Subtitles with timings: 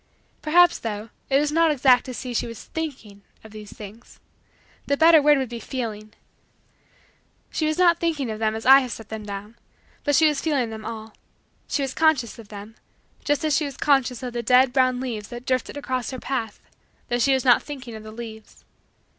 [0.41, 4.19] Perhaps, though, it is not exact to say that she was thinking of these things.
[4.87, 6.13] The better word would be feeling.
[7.51, 9.59] She was not thinking of them as I have set them down:
[10.03, 11.13] but she was feeling them all.
[11.67, 12.77] She was conscious of them,
[13.23, 16.59] just as she was conscious of the dead brown leaves that drifted across her path,
[17.09, 18.65] though she was not thinking of the leaves.